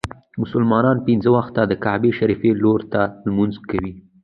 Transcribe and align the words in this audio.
مسلمانان 0.41 0.97
پنځه 1.07 1.29
وخته 1.37 1.61
د 1.65 1.73
کعبې 1.83 2.11
شريفي 2.19 2.49
لوري 2.61 2.85
ته 2.93 3.01
لمونځ 3.25 3.55
کوي. 3.69 3.93